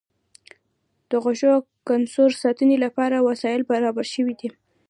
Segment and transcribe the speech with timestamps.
[1.09, 4.49] د غوښو د کنسرو ساتنې لپاره وسایل برابر شوي دي.